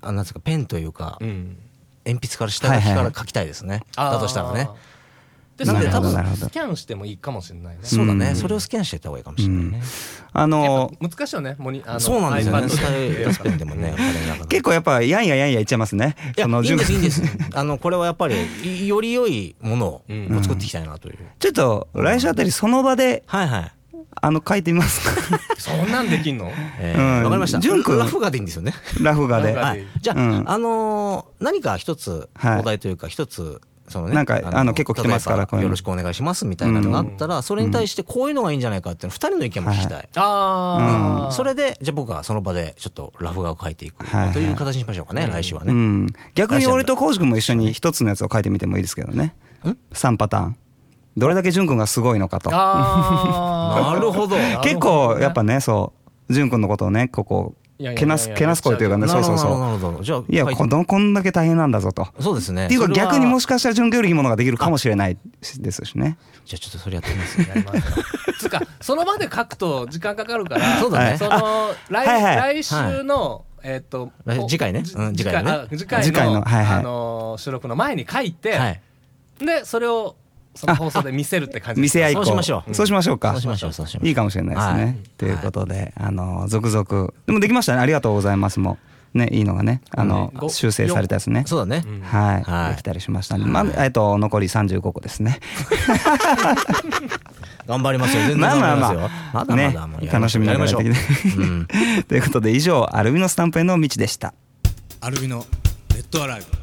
[0.00, 1.56] あなんですかペンというか、うん
[2.04, 4.68] 鉛筆から下書きから書きたいですね、だとしたらね。
[5.56, 7.80] でそれで多分スキャンしてもいいかもしれないね。
[7.82, 8.36] そうだね、うん。
[8.36, 9.82] それをスキャンしていった方がいいかもしれないね、
[10.32, 12.68] あのやっぱ難しいよねモニあのそうなんですよね。
[12.68, 13.94] スタイでルスペンでもね
[14.48, 16.16] 結構やっぱやんややんや言っちゃいますね。
[16.36, 17.22] いやいいん順ですいいんです。
[17.54, 18.34] あのこれはやっぱり
[18.64, 20.42] いより良いものをうん。
[20.42, 23.72] 作っていきたいなという、ちょっと来週あたりその場ではいはい
[24.20, 25.38] あの書いてみますか。
[25.58, 26.50] そんなんできんの？
[26.78, 27.60] えーかりました。
[27.60, 28.74] 潤君ラフがでいいんですよね。
[29.00, 29.52] ラフ画で。
[29.52, 29.84] はい。
[30.00, 30.44] じゃあ、うん。
[30.50, 44.50] あのー何か一つはいお題というか一つそのねなんかあの結構来てますからよろしくお願いしますみたいなのがあったら、それに対してこういうのがいいんじゃないかっていうの二人の意見も聞きたい、ああ、それでじゃあ僕はその場でちょっとラフ画を書いていくとい。
[44.52, 46.06] う形にしましょうかね、来週はね、うん。
[46.34, 49.34] 逆に俺と浩司君も一緒に一つのやつを書いてみてもいいですけどね。
[49.92, 50.56] 3パターン
[51.16, 52.50] どれだけ潤君がすごいのかと。
[52.52, 54.36] なるほど。
[54.62, 55.92] 結構やっぱねそ
[56.28, 60.24] う潤君のことをねここけなすけなす声というかねそうそうそう。
[60.28, 62.06] いやこのこんだけ大変なんだぞと。
[62.20, 62.66] そうですね。
[62.66, 65.16] っていうか逆にもしかしたら潤君よりいいものができるかもしれない
[65.58, 66.16] ですしね。
[66.44, 67.40] じゃあちょっとそれやってみます。
[67.40, 67.80] やります。
[67.80, 68.02] か
[68.38, 71.16] つうかその場で書くと時間かかるからそうだね。
[71.18, 72.62] その 来,、はいはい。
[72.62, 74.84] 来週の、えっ、と来次回ね。
[74.84, 76.78] 次回のねあ次回の次回のはいはい。
[76.78, 78.80] あの収録の前に書いて、はい。
[79.40, 80.16] でそれを
[80.54, 82.74] その放送で見せるって感じ見せ合いそうしましょう。
[82.74, 83.32] そうしましょうか。
[83.32, 84.08] そうしましょうそうしましょう。
[84.08, 84.96] いいかもしれないですね、はい。
[85.16, 87.12] ということで、あの続々。
[87.26, 87.80] でもできましたね。
[87.80, 88.78] ありがとうございますも。
[89.14, 89.82] うねいいのがね。
[89.90, 90.40] あの、うん。
[90.40, 91.44] ご修正されたやつね。
[91.46, 92.00] そうだね、うん。
[92.00, 95.40] はい、はいできたりしましたんで、まあえっと残り35個ですね。
[97.66, 98.22] 頑張りますよ。
[98.22, 98.90] 全然まあ頑張りまあ。
[98.90, 99.00] まあますよ。
[99.32, 100.90] まだまだね楽しみながらやってきて。
[100.90, 101.42] やりましょう。
[101.42, 101.66] うん。
[102.08, 104.34] ということで以上アルビノスタンプへの道でした。
[105.00, 105.44] アルビの
[105.94, 106.61] レッドアライブ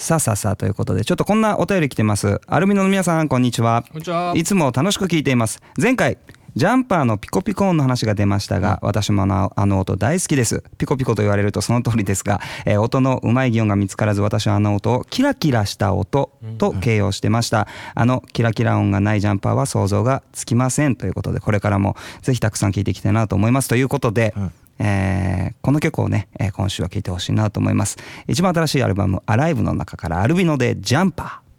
[0.00, 2.40] さあさあさあということでちょっとこんなお便り来てます。
[2.46, 3.84] アルビノの皆さんこんにちは。
[3.92, 4.32] こんにちは。
[4.34, 5.60] いつも楽しく聞いています。
[5.80, 6.16] 前回
[6.56, 10.64] ジャンパーのピコピコ音の話が出ましたが、私もあのあの音大好きです。
[10.78, 17.68] ピコピコと言われるとその通りですが、えー音のうまい擬音が見つからず私はあの音をキラキラした音と形容してました。
[17.94, 23.68] あのキラキラ音がないジャンパーは想像がつきませんということで、これからもぜひたくさん聞いていきたいなと思います。
[23.68, 24.34] ということで、
[24.80, 27.98] えーこの曲をね、えー今週は聴いてほしいなと思います。
[28.26, 31.50] 一番新しいアルバム、アライブの中からアルビノでジャンパー。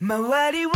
[0.00, 0.70] 周りを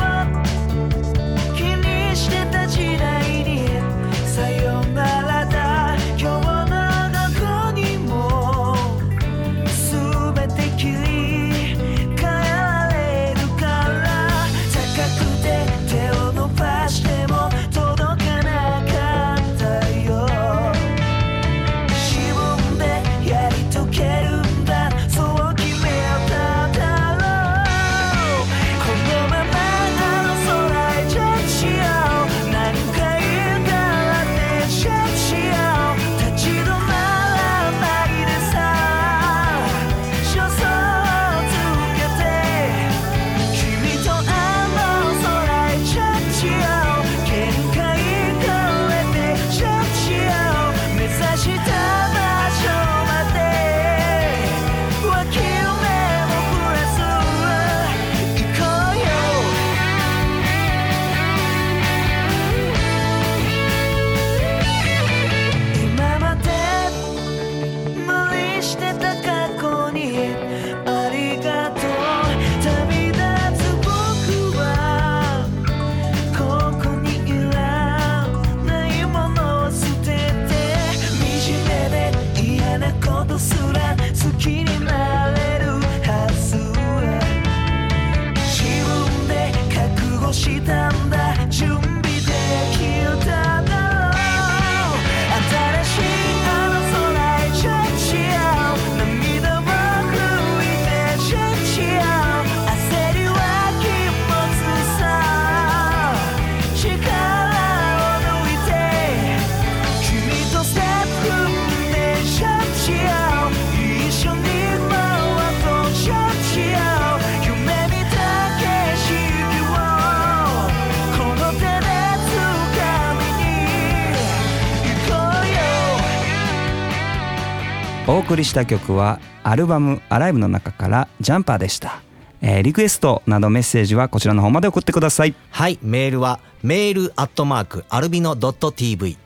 [128.38, 132.01] りした曲はアルバム「アライブ」の中から「ジャンパー」でした、
[132.40, 139.16] えーリクエストなどメッセージはこちらの方まで送ってくださいはい、メールは、メールアットマーク、アルビノ .tv、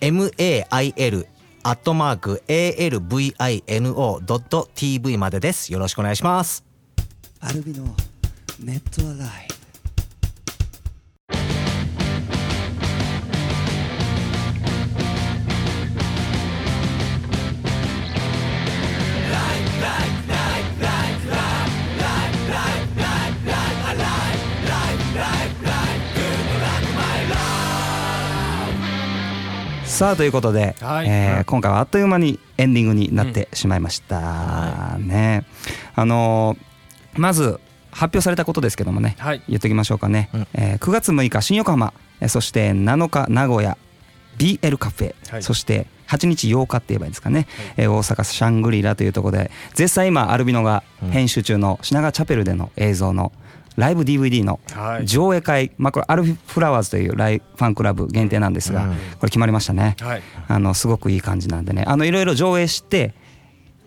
[0.00, 1.26] mail
[1.62, 3.48] アットマーク、alvino.tv
[5.18, 5.72] までです。
[5.72, 6.64] よろしくお願いします。
[7.40, 7.84] アルビの
[8.60, 9.48] ネットアライ
[29.96, 31.06] さあということで、はい。
[31.08, 35.46] えー今回はあっという間にエンディングになってしまいました、ね。
[35.94, 37.58] あのーまず
[37.92, 39.42] 発表されたことですけどもね、はい。
[39.48, 40.48] 言っておきましょうかね、うん。
[40.52, 43.78] えー9月6日新横浜えーそして7日名古屋
[44.36, 45.42] BL カフェ、はい。
[45.42, 53.32] そして8日8日って言えばいいんですかね、えー大阪シャングリラというところで絶賛今アルビノが編集中の品川チャペルでの映像の
[53.76, 55.06] ライブ DVD のはい。
[55.06, 58.90] 上映会、まあ、これアルフラワーズというライファンクラブ限定なんですが、うん。
[58.90, 60.22] これ決まりましたね、はい。
[60.48, 61.84] あのすごくいい感じなんでね。
[61.86, 63.14] あのいろいろ上映して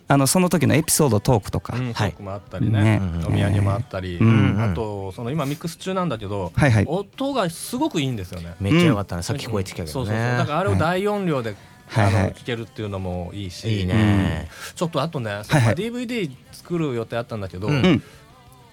[0.08, 2.12] あのその時のエピソードトークとか、うん、トはい。
[2.12, 3.00] ークもあったりね。
[3.00, 4.58] ね、お土産もあったり、うん。
[4.60, 6.86] あとその今ミックス中なんだけど、はいはい。
[6.88, 8.56] 音がすごくいいんですよね。
[8.60, 10.24] めっちゃ良かったねさっき聞こえてきたけどそうそうそう。
[10.24, 11.56] だねからあれを大音量で、
[11.96, 12.34] あのはいはい。
[12.34, 14.50] 聞けるっていうのもいいし、いいね。
[14.76, 15.62] ちょっとあとね、はいはい。
[15.64, 18.04] まあ DVD 作る予定あったんだけど、うんうん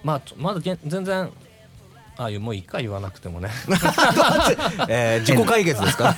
[0.03, 1.29] まあまだ全然
[2.17, 3.49] ああいうもう一回言わなくてもね。
[4.89, 6.15] えー 自己解決ですか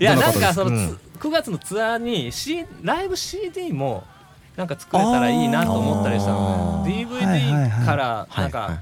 [0.00, 0.98] いやななんかその、うん。
[1.20, 4.04] 9月のツアーに、C、ライブ CD も
[4.56, 7.04] なんか作れたらいいなと思ったりしたのね。
[7.04, 7.06] あー。
[7.06, 8.78] はいはいはい DVD からなんはいはかい。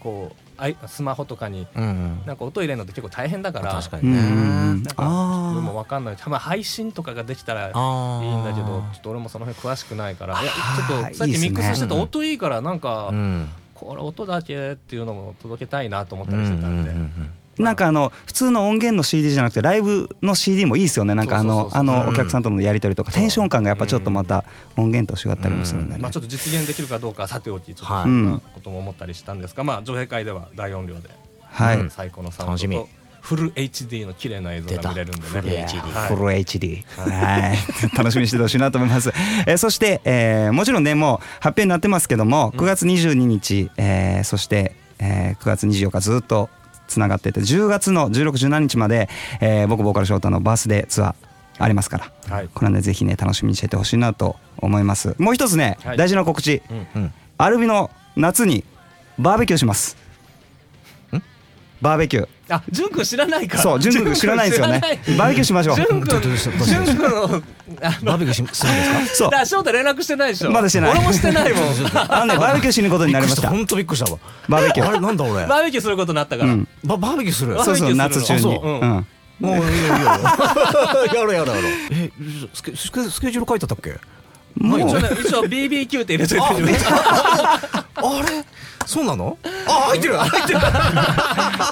[0.00, 6.16] こうあいスマホとかになんか音入れるのって結構大変だから確かにうんねなんか俺もわかんない。
[6.16, 10.40] 多分配信とかができたらいいんあだけどちょっと俺もその辺詳しくないから。
[10.40, 13.48] いやちょっとさっきミックスしてた音いいからなんかうん
[13.86, 16.90] これ音だけっていうのも届けたいなと思ったりしてたんで。
[16.90, 21.14] うんうんうんなんかあの普通の音源の CD じゃなくてライブの CD もいいですよね。
[21.14, 24.44] なんかあのあのお客さんとのやり取りとかテンション感がやっぱちょっとまた
[24.78, 26.00] 音源と違ったりもするんでね。
[26.00, 29.40] まあちょっと実現できるかどうかはさておきちょっとことも思ったりしたん。
[29.40, 31.10] ですがまあ上映会では大音量で
[31.50, 32.88] はい、うん最高のサウン楽しみドと
[33.20, 35.26] フル HD の綺麗な映像が見れるんでね。
[35.28, 36.08] フル HD はい。
[36.08, 37.58] フル HD はい。
[37.96, 39.12] 楽しみにしててほしいなと思います、
[39.46, 46.48] えーそして、えーもちろんねもう発表になってますけども9月22日、えーそして、えー9月24日ずっと
[46.88, 49.08] つながってて10月の1617日まで、
[49.40, 51.14] えー僕ボーカルショータのバースデーツアー
[51.58, 52.48] ありますからはい。
[52.52, 55.14] これはねぜひね楽しみにしててほしいなと思います。
[55.18, 55.96] もう一つね、はい。
[55.96, 56.62] 大事な告知、
[56.94, 57.12] うん。
[57.38, 58.64] アルビの夏に
[59.18, 59.96] バーベキューします
[61.80, 62.28] バーベキュー。
[62.50, 63.62] あ潤くん知らないから。
[63.62, 64.80] そう、淳君知らないんですよね。
[65.16, 65.76] バーベキューしましょう。
[65.76, 66.58] 潤くんどうどうした？
[66.58, 66.84] どうした？
[66.84, 69.06] 潤くんをあのバーベキューしするんですか？
[69.14, 69.30] そう。
[69.30, 69.40] だか。
[69.40, 70.50] ら翔太連絡してないでしょ。
[70.50, 70.90] まだしてない。
[70.90, 71.62] 俺もしてないもん。
[71.62, 73.48] あのね、バーベキューしに行くことになりました？
[73.48, 74.18] 本当びっくりしたわ。
[74.48, 74.88] バーベキュー。
[74.88, 75.46] あれなんだ俺？
[75.46, 76.68] バーベキューすることになったから、うん。
[76.84, 77.54] ババーベキューする？
[77.54, 78.26] バーそうそう、ベキューするの。
[78.26, 78.38] 夏中に。
[78.38, 78.68] あそう。
[78.68, 78.80] うん。
[78.80, 78.84] う。
[78.84, 79.06] ん。
[79.40, 79.78] もういいよいいよ
[81.14, 81.56] やろうやろう。
[81.92, 82.10] え
[82.52, 83.98] スケスケスケジュール書いてあったっけ？
[84.56, 84.80] もう。
[84.80, 86.68] 一応ね一応 BBQ って入れといてる。
[87.96, 88.44] あれ？
[88.86, 89.38] そうなの？
[89.66, 90.16] あ入ってる。
[90.16, 90.60] 入ってる。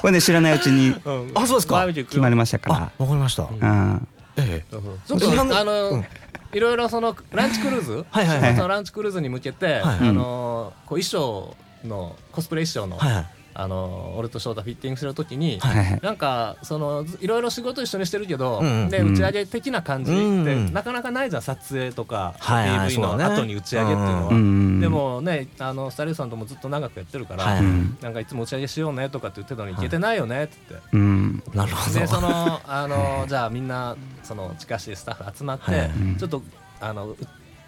[0.01, 1.33] これね、知らないうちにうん。
[1.35, 1.87] あそうですか。
[1.93, 3.43] 決まりましたかあわかりました。
[3.43, 3.49] ら。
[3.51, 4.09] うん。
[4.37, 4.65] ええ。
[4.71, 6.07] あの、うん。
[6.53, 8.57] いろいろそのランチクルーズ、はいはいはい。
[8.57, 10.09] そのランチクルーズに向けて、はい。
[10.09, 13.27] あのこう衣装のコスプレ衣装の、はいはい
[13.61, 15.85] あの俺と翔太フィッティングするときに、はい。
[15.85, 16.01] はい。
[16.01, 18.89] なんかそのずいろいろ仕事一緒にしてるけど、うんうん。
[18.89, 27.61] でうん打ち上げ的な感じって、うんなかなかないじゃん撮影とか、PV の後に打ち上げっていうのは、うんでもねあのスタイリさんともずっと長くやってるから、はい。
[27.61, 27.99] うん。
[28.01, 30.57] なんかいつも打ち上げしようねとかって言ってたのに行けてないよねって。
[30.71, 30.89] 言って。
[30.93, 31.43] うん。
[31.53, 31.99] なるほど。
[31.99, 36.43] でそのあの じゃあみんなその近しいスタッフ集まって、はいちょっと
[36.81, 37.17] あのう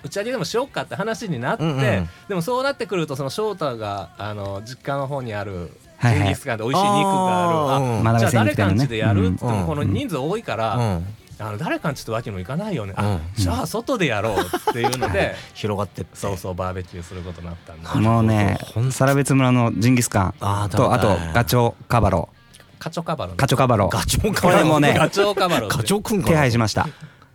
[0.02, 2.08] 打ち上げでもしようかって話になって、うんうん。
[2.28, 6.28] でもそうなってくるとその翔太があの実家の方にあるジはいはい。
[6.28, 8.16] ンギスカンで美味しい肉がある、あー。
[8.16, 9.26] あじゃあ誰かんねちでやる？
[9.26, 11.06] ってうんもこの人数多いから、うん。
[11.38, 13.20] あの誰かんちってわけにもいかないよね、あうん。
[13.34, 18.58] じゃあ外でやろうっていうので 広がってそうそうバーベキューすることになったんでもうね
[18.90, 20.34] サラベツ村のジンギスカン
[20.70, 22.28] と、あとガチョウカバロ。
[22.78, 23.36] カチョカバロね。
[23.38, 23.88] カチョカバロ。
[23.88, 26.86] ガチョウこれもねガチョウカバロ課長くんか手配しました。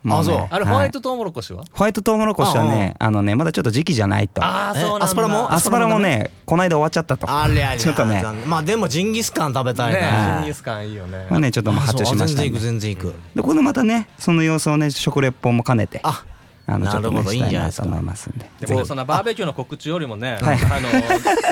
[0.08, 0.48] あそう。
[0.50, 4.41] あれホワイトはいトウモロコシは、ホワイトトウモロコシはね、あのね、まだちょっと時期じゃないと。
[4.41, 5.06] えああそうなんだ。
[5.06, 5.54] アスパラも？
[5.54, 7.28] アスパラもね、この間終わっちゃったと。
[7.30, 8.24] ありゃりゃちょっとね。
[8.46, 11.28] まあでもジンギスカン食べたいねなジンギスカンいいよね。
[11.30, 13.13] まあね、ちょっともう発注しました全然行く全然行く。
[13.36, 16.00] でこれまたねその様子をね食レポも兼ねて。
[16.04, 16.24] あ
[16.67, 18.49] あのちょっとねなるほどいいんじゃないと思いますんで。
[18.60, 20.58] でもそのバーベキューの告知よりもね、はい。
[20.58, 20.89] あの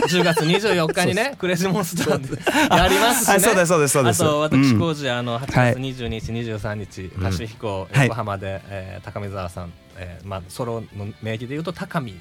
[0.07, 3.33] 10月24日にね クレイジーモンスターでやりますしね。
[3.33, 4.23] はいそうですそうですそうです。
[4.23, 8.07] あとうん私工事、あの8月22日、23日パシフィコはい。
[8.07, 12.19] 横浜で、えー高見沢さん、えーまあ、ソロの名義でいうと高見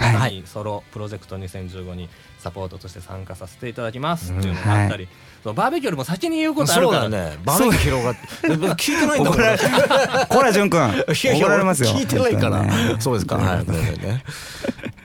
[0.00, 0.42] はい。
[0.46, 4.32] ソロプロジェクト2015にサポートとして参加させていただきます。
[4.32, 5.08] っていうのがあったり、
[5.42, 7.08] そうバーベキューよりも先に言うことあるから。
[7.08, 7.38] ね。
[7.44, 9.38] バーベキュー広がってで聞いてないんだもん。
[10.28, 11.04] こら淳君
[11.40, 11.90] 怒られますよ。
[11.90, 12.96] 聞いてないから、ね。
[12.98, 13.36] そうですか。
[13.36, 13.66] はい。
[13.66, 14.24] ねね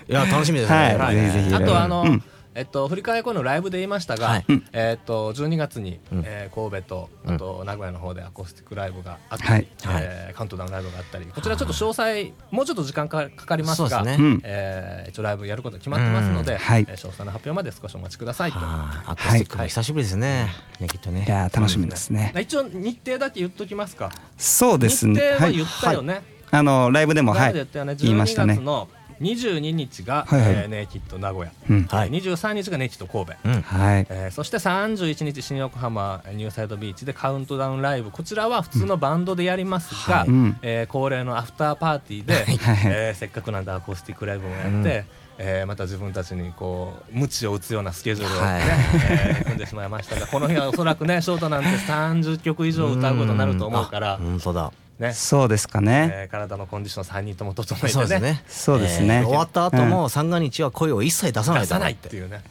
[0.07, 0.13] い。
[0.13, 0.97] や楽しみですね、はい。
[0.97, 2.23] はいあとあの、うん
[2.59, 4.45] えっと、振り替え公演のライブで言いましたが、はい。
[4.73, 6.23] えっと、12月に、うん。
[6.25, 9.67] えー神戸とあと名古屋の方でアコースティックライブがあったり、はい。
[10.03, 14.17] えーカウントダウンライブがあったりこちらちょっと詳細もうちょっと時間かかかりますがね。
[14.19, 14.41] うん。
[14.43, 16.57] えー一応ライブやること決まってますので、うん。
[16.57, 16.85] はい。
[16.89, 18.59] えー詳細の発表まで少しお待ちくださいと。
[18.59, 18.67] はい。
[19.11, 20.47] アコースティックも久しぶりですね。
[20.81, 21.23] ねきっとね。
[21.25, 22.33] いやー楽しみですね。
[22.41, 24.11] 一応日程だけ言っときますか。
[24.37, 25.13] そうですね。
[25.13, 25.53] 日程ははい。
[25.53, 26.23] 言ったよね。
[26.51, 27.93] あのライブでもラはい言ったよね。
[27.93, 28.55] 12言いましたね。
[28.55, 28.89] 月の
[29.21, 30.51] 22日が、はいはい。
[30.51, 31.83] えーネイキッド名古屋、うん。
[31.83, 32.09] はい。
[32.11, 33.61] 23日がネイキッド神戸、うん。
[33.61, 34.07] はい。
[34.09, 38.11] えーそして31日新横浜ニューサイドビーチでカウントダウンライブ。
[38.11, 40.57] こちらは普通のバンドでやりますが、はいうん。
[40.61, 42.43] えー恒例のアフターパーティーで、はい。
[42.85, 45.05] えーせっかくなんでアコースティックライブもやって、
[45.37, 48.61] えーまた自分たちにこう鞭を打つようなスケジュールをね、はい。
[48.61, 55.13] えー組んでしまいましたがこの日はおそらくねショートなんて30曲以上歌うことになると思うから、 本当だね。
[55.13, 56.09] そうですかね。
[56.13, 57.91] えー体のコンディション3人とも整えてね。
[57.91, 58.43] そうですね。
[58.47, 59.15] そうですね。
[59.15, 62.41] えー終わった後も三が日は声を一切出さないと出さないっていうね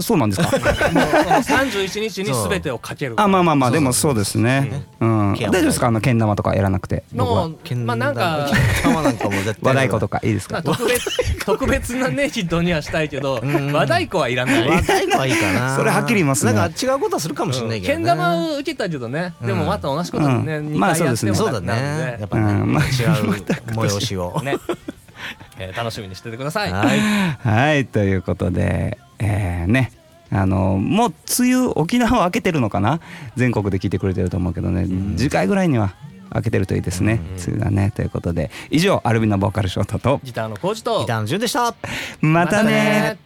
[0.00, 0.50] そうなんですか？
[0.50, 3.14] もうその31日に全てをかける。
[3.18, 4.84] あまあまあまあでもそうですね。
[5.00, 5.32] うん。
[5.34, 5.88] 大丈夫ですか？
[5.88, 7.04] あのけん玉とかやらなくて。
[7.14, 7.52] の
[7.84, 8.48] まあなんか
[8.82, 13.72] 玉なんかも絶対和太鼓とかいいですまあか特別特別なネイキッドにはしたいけどん。
[13.72, 14.68] 和太鼓はいらない。
[14.68, 15.76] 和太鼓はいいかな。
[15.76, 16.52] それはっきり言いますね。
[16.52, 17.96] なんか違うことはするかもしれないけどね。
[17.98, 19.34] けん玉を受けたけどね。
[19.42, 20.68] でもまた同じことねうん。
[20.74, 21.32] 2まあそうですね。
[21.32, 22.16] 回やってもそうだなね。
[22.20, 22.72] やっぱねうん。
[22.72, 22.90] まあ違う
[23.74, 24.40] 催しを。
[24.42, 24.56] ね。
[25.58, 26.72] えー楽しみにしててください。
[26.72, 27.00] はい。
[27.42, 29.92] はいということでえーね。
[30.30, 33.00] あのもう梅雨沖縄は明けてるのかな？
[33.36, 34.86] 全国で聞いてくれてると思うけどね。
[35.16, 35.94] 次回ぐらいには
[36.34, 37.20] 明けてるといいですね。
[37.46, 37.92] 梅雨がね。
[37.92, 38.50] ということで。
[38.70, 40.20] 以上アルビノボーカルショートと。
[40.24, 41.00] ギターのコージと。
[41.00, 41.74] ギターの順でした。
[42.20, 43.18] またね